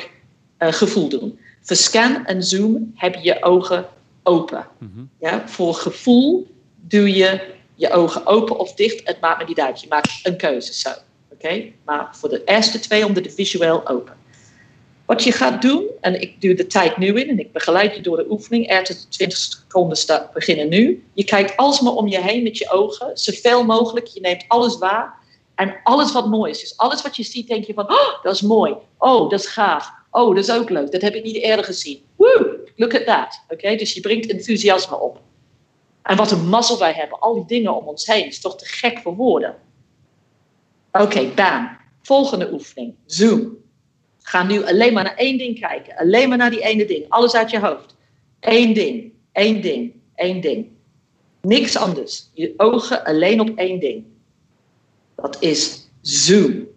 uh, 0.60 0.72
gevoel 0.72 1.10
doen. 1.10 1.39
Voor 1.65 1.75
scan 1.75 2.25
en 2.25 2.43
zoom 2.43 2.91
heb 2.95 3.15
je 3.15 3.24
je 3.24 3.43
ogen 3.43 3.86
open. 4.24 4.67
Mm 4.79 5.10
ja, 5.19 5.48
voor 5.48 5.74
gevoel 5.74 6.48
doe 6.75 7.15
je 7.15 7.53
je 7.75 7.91
ogen 7.91 8.25
open 8.25 8.60
of 8.60 8.74
dicht. 8.74 9.07
Het 9.07 9.22
maakt 9.22 9.39
me 9.39 9.45
niet 9.48 9.60
uit. 9.60 9.81
Je 9.81 9.88
maakt 9.88 10.19
een 10.24 10.38
keuze 10.38 10.74
zo. 10.74 10.89
Oké? 11.31 11.72
Maar 11.86 12.10
voor 12.12 12.29
de 12.29 12.41
eerste 12.45 12.79
twee 12.79 13.05
onder 13.05 13.24
de 13.24 13.29
visueel 13.29 13.88
open. 13.88 14.13
Wat 15.05 15.24
je 15.24 15.31
gaat 15.31 15.62
doen, 15.62 15.88
en 16.01 16.22
ik 16.22 16.41
doe 16.41 16.53
de 16.53 16.67
tijd 16.67 16.98
nu 16.98 17.07
in 17.07 17.29
en 17.29 17.39
ik 17.39 17.51
begeleid 17.51 17.95
je 17.95 18.01
door 18.01 18.17
de 18.17 18.25
oefening. 18.29 18.69
Er 18.69 19.07
20 19.10 19.38
seconden 19.38 20.29
beginnen 20.34 20.69
nu. 20.69 21.03
Je 21.13 21.24
kijkt 21.24 21.57
alsmaar 21.57 21.93
om 21.93 22.07
je 22.07 22.22
heen 22.22 22.43
met 22.43 22.57
je 22.57 22.69
ogen, 22.69 23.17
zoveel 23.17 23.63
mogelijk. 23.63 24.07
Je 24.07 24.19
neemt 24.19 24.45
alles 24.48 24.77
waar. 24.77 25.13
En 25.55 25.75
alles 25.84 26.12
wat 26.12 26.27
mooi 26.27 26.51
is. 26.51 26.60
Dus 26.60 26.77
alles 26.77 27.01
wat 27.01 27.15
je 27.15 27.24
ziet, 27.24 27.48
denk 27.48 27.65
je 27.65 27.74
van, 27.74 27.89
oh, 27.89 28.24
dat 28.24 28.34
is 28.34 28.41
mooi. 28.41 28.75
Oh, 28.98 29.29
dat 29.29 29.39
is 29.39 29.48
gaaf. 29.48 29.95
Oh, 30.15 30.36
dat 30.36 30.43
is 30.43 30.51
ook 30.51 30.69
leuk. 30.69 30.91
Dat 30.91 31.01
heb 31.01 31.15
ik 31.15 31.24
niet 31.24 31.36
eerder 31.36 31.65
gezien. 31.65 32.01
Woo, 32.15 32.57
look 32.75 32.95
at 32.95 33.05
that. 33.05 33.43
Oké, 33.48 33.75
dus 33.75 33.93
je 33.93 34.01
brengt 34.01 34.31
enthousiasme 34.31 35.00
op. 35.00 35.22
En 36.01 36.17
wat 36.17 36.31
een 36.31 36.48
mazzel 36.50 36.79
wij 36.79 36.93
hebben. 36.93 37.19
Al 37.19 37.34
die 37.34 37.45
dingen 37.45 37.75
om 37.75 37.88
ons 37.88 38.05
heen. 38.05 38.27
is 38.27 38.41
toch 38.41 38.57
te 38.57 38.65
gek 38.65 39.00
voor 39.00 39.15
woorden. 39.15 39.55
Oké, 40.91 41.25
bam. 41.36 41.77
Volgende 42.01 42.51
oefening. 42.51 42.95
Zoom. 43.05 43.57
Ga 44.22 44.43
nu 44.43 44.65
alleen 44.65 44.93
maar 44.93 45.03
naar 45.03 45.15
één 45.15 45.38
ding 45.38 45.60
kijken. 45.60 45.95
Alleen 45.95 46.29
maar 46.29 46.38
naar 46.38 46.50
die 46.50 46.62
ene 46.62 46.86
ding. 46.86 47.05
Alles 47.10 47.36
uit 47.36 47.51
je 47.51 47.60
hoofd. 47.60 47.95
Eén 48.39 48.74
ding. 48.74 49.12
Eén 49.34 49.62
ding. 49.62 49.93
Één 50.15 50.41
ding. 50.41 50.67
Niks 51.41 51.77
anders. 51.77 52.29
Je 52.34 52.53
ogen 52.57 53.03
alleen 53.03 53.39
op 53.39 53.57
één 53.57 53.79
ding. 53.79 54.05
Dat 55.15 55.38
is 55.39 55.89
zoom. 56.01 56.74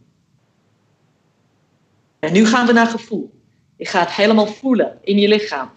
En 2.19 2.33
nu 2.33 2.47
gaan 2.47 2.67
we 2.67 2.73
naar 2.73 2.87
gevoel. 2.87 3.31
Je 3.77 3.87
gaat 3.87 4.11
helemaal 4.11 4.47
voelen 4.47 4.99
in 5.03 5.19
je 5.19 5.29
lichaam. 5.29 5.71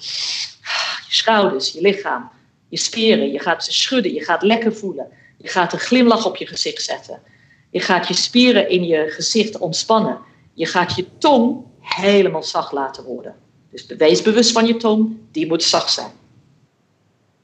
Je 1.07 1.17
schouders, 1.17 1.71
je 1.71 1.81
lichaam, 1.81 2.29
je 2.69 2.77
spieren. 2.77 3.31
Je 3.31 3.39
gaat 3.39 3.63
ze 3.63 3.74
schudden. 3.74 4.13
Je 4.13 4.24
gaat 4.24 4.41
lekker 4.41 4.75
voelen. 4.75 5.07
Je 5.38 5.48
gaat 5.48 5.74
een 5.74 5.79
glimlach 5.79 6.25
op 6.25 6.36
je 6.36 6.48
gezicht 6.48 6.83
zetten. 6.83 7.21
Je 7.69 7.79
gaat 7.79 8.07
je 8.07 8.13
spieren 8.13 8.69
in 8.69 8.83
je 8.83 9.10
gezicht 9.10 9.57
ontspannen. 9.57 10.19
Je 10.53 10.65
gaat 10.65 10.95
je 10.95 11.05
tong 11.17 11.63
helemaal 11.79 12.43
zacht 12.43 12.71
laten 12.71 13.03
worden. 13.03 13.36
Dus 13.71 13.86
wees 13.86 14.21
bewust 14.21 14.51
van 14.51 14.67
je 14.67 14.77
tong, 14.77 15.17
die 15.31 15.48
moet 15.48 15.63
zacht 15.63 15.93
zijn. 15.93 16.12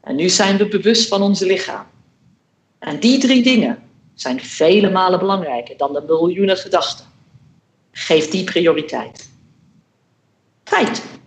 En 0.02 0.16
nu 0.16 0.30
zijn 0.30 0.58
we 0.58 0.68
bewust 0.68 1.08
van 1.08 1.22
onze 1.22 1.46
lichaam. 1.46 1.86
En 2.80 3.00
die 3.00 3.20
drie 3.20 3.44
dingen 3.44 3.84
zijn 4.14 4.40
vele 4.40 4.90
malen 4.90 5.20
belangrijker 5.20 5.78
dan 5.78 5.94
de 5.94 6.04
miljoenen 6.08 6.58
gedachten. 6.58 7.06
Geef 7.98 8.30
die 8.30 8.44
prioriteit. 8.44 9.30
Tijd. 10.64 11.20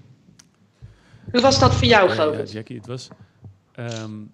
Hoe 1.30 1.40
was 1.40 1.58
dat 1.58 1.74
voor 1.74 1.86
jou, 1.86 2.10
Govert? 2.10 2.48
Ja, 2.48 2.54
Jackie, 2.54 2.76
het 2.76 2.86
was 2.86 3.08
ehm, 3.72 4.24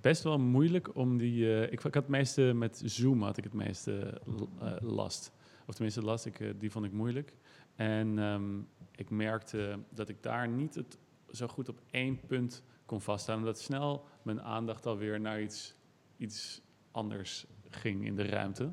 best 0.00 0.22
wel 0.22 0.38
moeilijk 0.38 0.96
om 0.96 1.18
die... 1.18 1.44
Uh, 1.44 1.62
ik, 1.62 1.70
ik, 1.72 1.82
had 1.82 1.94
het 1.94 2.08
meeste 2.08 2.42
met 2.42 2.82
Zoom 2.84 3.22
had 3.22 3.36
ik 3.36 3.44
het 3.44 3.52
meeste 3.52 4.20
uh, 4.62 4.72
last. 4.80 5.32
Of 5.66 5.74
tenminste 5.74 6.02
last, 6.02 6.26
ik, 6.26 6.40
uh, 6.40 6.50
die 6.58 6.70
vond 6.70 6.84
ik 6.84 6.92
moeilijk. 6.92 7.32
En 7.76 8.18
um, 8.18 8.68
ik 8.96 9.10
merkte 9.10 9.78
dat 9.90 10.08
ik 10.08 10.22
daar 10.22 10.48
niet 10.48 10.74
het 10.74 10.98
zo 11.30 11.46
goed 11.48 11.68
op 11.68 11.80
één 11.90 12.20
punt 12.26 12.62
kon 12.86 13.00
vasthouden. 13.00 13.46
Dat 13.46 13.60
snel 13.60 14.04
mijn 14.22 14.42
aandacht 14.42 14.86
alweer 14.86 15.20
naar 15.20 15.42
iets, 15.42 15.74
iets 16.16 16.60
anders 16.90 17.46
ging 17.70 18.06
in 18.06 18.16
de 18.16 18.26
ruimte. 18.26 18.72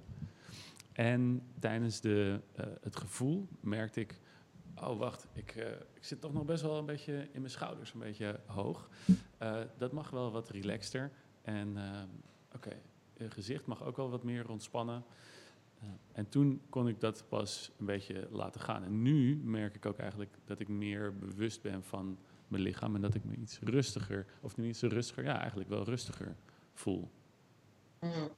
En 0.99 1.41
tijdens 1.59 2.01
de, 2.01 2.41
uh, 2.59 2.65
het 2.81 2.95
gevoel 2.95 3.47
merkte 3.59 3.99
ik, 3.99 4.19
oh 4.75 4.97
wacht, 4.97 5.27
ik, 5.33 5.55
uh, 5.55 5.71
ik 5.93 6.03
zit 6.03 6.21
toch 6.21 6.33
nog 6.33 6.45
best 6.45 6.61
wel 6.61 6.77
een 6.77 6.85
beetje 6.85 7.27
in 7.31 7.41
mijn 7.41 7.51
schouders, 7.51 7.93
een 7.93 7.99
beetje 7.99 8.39
hoog. 8.45 8.89
Uh, 9.41 9.61
dat 9.77 9.91
mag 9.91 10.09
wel 10.09 10.31
wat 10.31 10.49
relaxter. 10.49 11.11
En 11.41 11.77
oké, 12.55 12.71
gezicht 13.17 13.65
mag 13.65 13.83
ook 13.83 13.97
wel 13.97 14.09
wat 14.09 14.23
meer 14.23 14.49
ontspannen. 14.49 15.03
en 16.11 16.29
toen 16.29 16.61
kon 16.69 16.87
ik 16.87 16.99
dat 16.99 17.25
pas 17.29 17.71
een 17.77 17.85
beetje 17.85 18.27
laten 18.31 18.61
gaan. 18.61 18.83
En 18.83 19.01
nu 19.01 19.35
merk 19.43 19.75
ik 19.75 19.85
ook 19.85 19.97
eigenlijk 19.97 20.37
dat 20.45 20.59
ik 20.59 20.67
meer 20.67 21.17
bewust 21.17 21.61
ben 21.61 21.83
van 21.83 22.17
mijn 22.47 22.63
lichaam 22.63 22.95
en 22.95 23.01
dat 23.01 23.13
ik 23.13 23.23
me 23.23 23.35
iets 23.35 23.59
rustiger, 23.59 24.25
of 24.41 24.57
niet 24.57 24.67
iets 24.67 24.81
rustiger, 24.81 25.23
ja, 25.23 25.39
eigenlijk 25.39 25.69
wel 25.69 25.83
rustiger 25.83 26.35
voel. 26.73 27.11
Mm. 27.99 28.29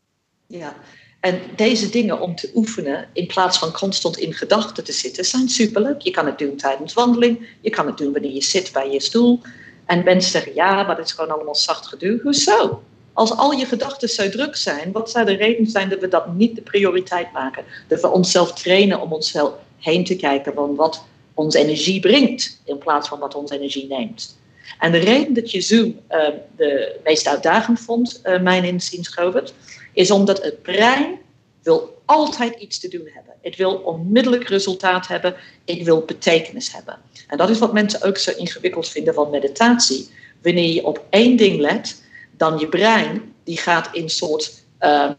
Ja, 0.52 0.76
en 1.20 1.42
deze 1.56 1.90
dingen 1.90 2.20
om 2.20 2.36
te 2.36 2.52
oefenen 2.56 3.10
in 3.14 3.28
plaats 3.28 3.58
van 3.58 3.72
constant 3.72 4.18
in 4.18 4.34
gedachten 4.34 4.84
te 4.84 4.92
zitten, 4.92 5.26
zijn 5.26 5.50
superleuk. 5.50 6.02
Je 6.02 6.12
kan 6.12 6.26
het 6.26 6.38
doen 6.38 6.56
tijdens 6.56 6.94
wandeling, 6.94 7.48
je 7.62 7.70
kan 7.70 7.86
het 7.86 7.98
doen 7.98 8.14
wanneer 8.14 8.34
je 8.34 8.44
zit 8.44 8.72
bij 8.74 8.92
je 8.92 9.00
stoel. 9.00 9.42
En 9.86 10.04
mensen 10.04 10.32
zeggen, 10.32 10.54
ja, 10.56 10.84
maar 10.84 10.96
dat 10.96 11.06
is 11.06 11.12
gewoon 11.12 11.32
allemaal 11.32 11.56
zacht 11.56 11.88
geduw. 11.88 12.20
Hoezo? 12.22 12.84
Als 13.14 13.32
al 13.32 13.52
je 13.52 13.66
gedachten 13.66 14.10
zo 14.10 14.30
druk 14.30 14.56
zijn, 14.56 14.92
wat 14.92 15.12
zou 15.12 15.26
de 15.26 15.34
reden 15.34 15.68
zijn 15.68 15.90
dat 15.90 16.00
we 16.00 16.08
dat 16.08 16.34
niet 16.34 16.56
de 16.56 16.62
prioriteit 16.62 17.32
maken? 17.32 17.64
Dat 17.88 18.02
we 18.02 18.10
onszelf 18.10 18.54
trainen 18.54 19.02
om 19.02 19.14
onszelf 19.14 19.54
heen 19.78 20.06
te 20.06 20.16
kijken 20.16 20.54
van 20.54 20.76
wat 20.76 21.04
ons 21.34 21.56
energie 21.56 22.00
brengt, 22.00 22.62
in 22.66 22.78
plaats 22.78 23.08
van 23.08 23.20
wat 23.20 23.36
ons 23.36 23.52
energie 23.52 23.88
neemt. 23.88 24.40
En 24.80 24.92
de 24.92 24.98
reden 24.98 25.34
dat 25.34 25.52
je 25.52 25.62
Zoom 25.62 26.00
uh, 26.10 26.28
de 26.56 27.00
meest 27.04 27.28
uitdagend 27.28 27.80
vond, 27.80 28.22
uh, 28.24 28.42
mijn 28.42 28.64
inziens, 28.64 29.08
Govert, 29.08 29.54
is 29.94 30.12
omdat 30.12 30.44
het 30.44 30.62
brein 30.62 31.20
wil 31.64 32.02
altijd 32.06 32.60
iets 32.60 32.80
te 32.80 32.88
doen 32.88 33.10
hebben. 33.14 33.34
Het 33.42 33.56
wil 33.56 33.74
onmiddellijk 33.74 34.48
resultaat 34.48 35.08
hebben. 35.08 35.36
Het 35.66 35.84
wil 35.84 36.02
betekenis 36.06 36.74
hebben. 36.74 36.98
En 37.28 37.38
dat 37.38 37.50
is 37.50 37.60
wat 37.60 37.74
mensen 37.74 38.02
ook 38.02 38.18
zo 38.18 38.32
ingewikkeld 38.32 38.88
vinden 38.88 39.14
van 39.14 39.30
meditatie. 39.30 40.10
Wanneer 40.42 40.74
je 40.74 40.86
op 40.86 41.04
één 41.10 41.38
ding 41.38 41.60
let, 41.60 42.04
dan 42.38 42.60
je 42.60 42.68
brein 42.68 43.34
die 43.44 43.58
gaat 43.58 43.90
in 43.92 44.10
soort 44.10 44.64
uh, 44.80 45.10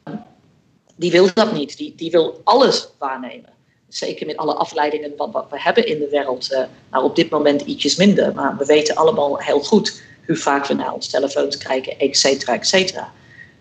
die 0.96 1.10
wil 1.10 1.28
dat 1.34 1.52
niet. 1.52 1.76
Die, 1.76 1.94
die 1.96 2.10
wil 2.10 2.40
alles 2.44 2.88
waarnemen. 2.98 3.50
Zeker 3.88 4.26
met 4.26 4.36
alle 4.36 4.54
afleidingen 4.54 5.12
wat, 5.16 5.32
wat 5.32 5.46
we 5.50 5.60
hebben 5.60 5.86
in 5.86 5.98
de 5.98 6.08
wereld. 6.08 6.52
Uh, 6.52 6.62
nou, 6.90 7.04
op 7.04 7.16
dit 7.16 7.30
moment 7.30 7.60
ietsjes 7.60 7.96
minder. 7.96 8.34
Maar 8.34 8.56
we 8.56 8.64
weten 8.64 8.94
allemaal 8.94 9.38
heel 9.38 9.60
goed 9.60 10.02
hoe 10.26 10.36
vaak 10.36 10.66
we 10.66 10.74
naar 10.74 10.94
ons 10.94 11.08
telefoons 11.08 11.56
kijken, 11.56 11.98
et 11.98 12.16
cetera, 12.16 12.54
et 12.54 12.66
cetera. 12.66 13.12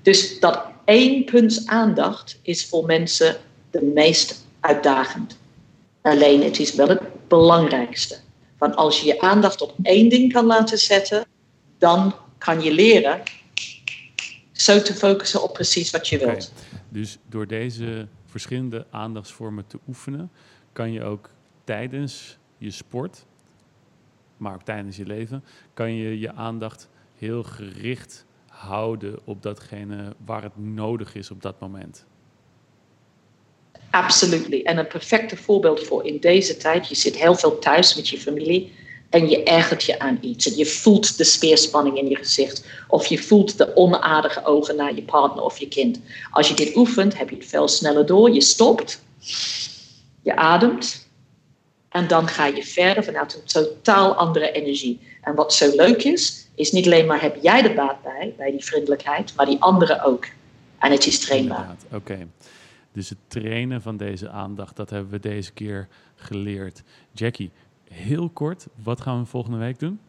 Dus 0.02 0.40
dat 0.40 0.66
één 0.92 1.26
punt 1.26 1.64
aandacht 1.66 2.40
is 2.42 2.66
voor 2.66 2.86
mensen 2.86 3.38
de 3.70 3.82
meest 3.82 4.46
uitdagend. 4.60 5.40
Alleen 6.02 6.44
het 6.44 6.60
is 6.60 6.76
wel 6.76 6.88
het 6.88 7.28
belangrijkste. 7.28 8.18
Want 8.58 8.76
als 8.76 9.00
je 9.00 9.06
je 9.06 9.22
aandacht 9.22 9.62
op 9.62 9.74
één 9.84 10.10
ding 10.10 10.34
kan 10.34 10.46
laten 10.46 10.78
zetten, 10.78 11.26
dan 11.78 12.16
kan 12.38 12.62
je 12.62 12.74
leren 12.74 13.22
zo 14.52 14.82
te 14.82 14.94
focussen 14.94 15.44
op 15.44 15.54
precies 15.54 15.92
wat 15.92 16.08
je 16.08 16.18
wilt. 16.18 16.52
Dus 16.90 17.18
door 17.30 17.48
deze 17.48 18.08
verschillende 18.26 18.86
aandachtsvormen 18.90 19.68
te 19.68 19.80
oefenen, 19.88 20.32
kan 20.74 20.92
je 20.92 21.04
ook 21.04 21.30
tijdens 21.64 22.38
je 22.58 22.72
sport, 22.72 23.26
maar 24.38 24.54
ook 24.54 24.64
tijdens 24.64 24.98
je 24.98 25.06
leven, 25.06 25.44
kan 25.74 25.96
je 25.96 26.20
je 26.20 26.34
aandacht 26.34 26.88
heel 27.18 27.44
gericht 27.44 28.26
houden 28.68 29.20
op 29.24 29.44
datgene 29.44 30.16
waar 30.26 30.44
het 30.44 30.58
nodig 30.58 31.16
is 31.16 31.32
op 31.32 31.42
dat 31.42 31.60
moment. 31.60 32.06
Absoluut. 33.90 34.64
En 34.64 34.78
een 34.78 34.88
perfecte 34.88 35.38
voorbeeld 35.38 35.84
voor 35.84 36.06
in 36.06 36.20
deze 36.20 36.58
tijd. 36.58 36.88
Je 36.88 36.96
zit 36.96 37.16
heel 37.16 37.36
veel 37.36 37.60
thuis 37.60 37.96
met 37.96 38.08
je 38.08 38.18
familie 38.18 38.74
en 39.10 39.30
je 39.30 39.44
ergert 39.44 39.84
je 39.84 40.00
aan 40.00 40.18
iets. 40.22 40.48
En 40.48 40.58
je 40.58 40.66
voelt 40.66 41.18
de 41.18 41.24
speerspanning 41.24 41.98
in 41.98 42.10
je 42.10 42.16
gezicht. 42.16 42.66
Of 42.88 43.06
je 43.06 43.18
voelt 43.18 43.58
de 43.58 43.76
onaardige 43.76 44.46
ogen 44.46 44.76
naar 44.76 44.96
je 44.96 45.04
partner 45.04 45.44
of 45.44 45.58
je 45.58 45.68
kind. 45.68 46.00
Als 46.32 46.48
je 46.48 46.54
dit 46.54 46.76
oefent, 46.76 47.18
heb 47.18 47.30
je 47.30 47.36
het 47.36 47.46
veel 47.46 47.68
sneller 47.68 48.06
door. 48.06 48.32
Je 48.32 48.42
stopt, 48.42 49.04
je 50.22 50.36
ademt. 50.36 51.10
En 51.92 52.08
dan 52.08 52.28
ga 52.28 52.46
je 52.46 52.64
verder 52.64 53.04
vanuit 53.04 53.34
een 53.36 53.46
totaal 53.46 54.16
andere 54.16 54.52
energie. 54.52 55.00
En 55.22 55.36
wat 55.36 55.54
zo 55.54 55.76
leuk 55.76 56.04
is, 56.04 56.48
is 56.56 56.72
niet 56.72 56.86
alleen 56.86 57.06
maar 57.06 57.22
heb 57.22 57.38
jij 57.42 57.62
de 57.62 57.74
baat 57.74 58.04
bij, 58.04 58.34
bij 58.38 58.52
die 58.52 58.64
vriendelijkheid, 58.64 59.36
maar 59.36 59.46
die 59.46 59.62
anderen 59.62 60.04
ook. 60.04 60.26
En 60.80 60.92
het 60.92 61.06
is 61.06 61.20
trainbaar. 61.20 61.76
Oké. 61.92 62.28
Dus 62.94 63.10
het 63.10 63.18
trainen 63.28 63.82
van 63.82 63.98
deze 63.98 64.30
aandacht, 64.30 64.76
dat 64.76 64.90
hebben 64.90 65.12
we 65.12 65.20
deze 65.20 65.52
keer 65.52 65.88
geleerd. 66.16 66.82
Jackie, 67.12 67.52
heel 67.90 68.30
kort, 68.30 68.66
wat 68.84 69.02
gaan 69.02 69.20
we 69.20 69.26
volgende 69.26 69.58
week 69.58 69.80
doen? 69.80 70.00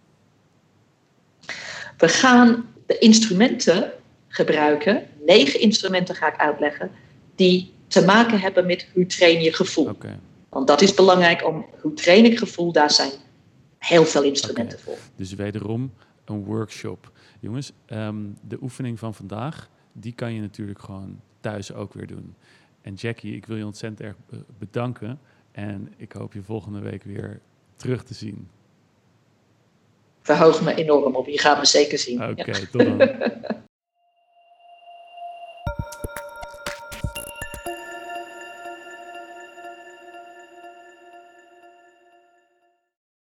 We 1.96 2.08
gaan 2.08 2.68
de 2.86 2.98
instrumenten 2.98 3.92
gebruiken. 4.28 5.06
Negen 5.26 5.60
instrumenten 5.60 6.14
ga 6.14 6.32
ik 6.32 6.40
uitleggen. 6.40 6.90
Die 7.34 7.72
te 7.86 8.04
maken 8.04 8.40
hebben 8.40 8.66
met 8.66 8.88
hoe 8.92 9.06
train 9.06 9.42
je 9.42 9.52
gevoel. 9.52 9.88
Okay. 9.88 10.18
Want 10.52 10.66
dat 10.66 10.82
is 10.82 10.94
belangrijk 10.94 11.46
om 11.46 11.66
hoe 11.80 11.92
train 11.92 12.24
ik 12.24 12.38
gevoel. 12.38 12.72
Daar 12.72 12.90
zijn 12.90 13.10
heel 13.78 14.04
veel 14.04 14.22
instrumenten 14.22 14.78
voor. 14.78 14.96
Dus 15.16 15.34
wederom 15.34 15.92
een 16.24 16.44
workshop. 16.44 17.12
Jongens, 17.40 17.72
ehm, 17.86 18.16
de 18.48 18.58
oefening 18.62 18.98
van 18.98 19.14
vandaag, 19.14 19.70
die 19.92 20.12
kan 20.12 20.34
je 20.34 20.40
natuurlijk 20.40 20.78
gewoon 20.78 21.20
thuis 21.40 21.74
ook 21.74 21.92
weer 21.92 22.06
doen. 22.06 22.34
En 22.80 22.94
Jackie, 22.94 23.36
ik 23.36 23.46
wil 23.46 23.56
je 23.56 23.66
ontzettend 23.66 24.00
erg 24.00 24.16
bedanken. 24.58 25.20
En 25.52 25.92
ik 25.96 26.12
hoop 26.12 26.32
je 26.32 26.42
volgende 26.42 26.80
week 26.80 27.02
weer 27.02 27.40
terug 27.76 28.04
te 28.04 28.14
zien. 28.14 28.48
Verhoog 30.20 30.62
me 30.62 30.74
enorm 30.74 31.14
op. 31.14 31.26
Je 31.26 31.38
gaat 31.38 31.58
me 31.58 31.66
zeker 31.66 31.98
zien. 31.98 32.22
Oké, 32.28 32.66
tot 32.66 32.82
dan. 32.82 32.98